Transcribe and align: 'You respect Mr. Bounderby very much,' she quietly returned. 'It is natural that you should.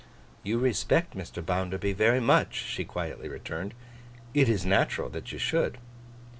'You 0.41 0.57
respect 0.57 1.15
Mr. 1.15 1.45
Bounderby 1.45 1.93
very 1.93 2.19
much,' 2.19 2.55
she 2.55 2.83
quietly 2.83 3.29
returned. 3.29 3.75
'It 4.33 4.49
is 4.49 4.65
natural 4.65 5.09
that 5.09 5.31
you 5.31 5.37
should. 5.37 5.77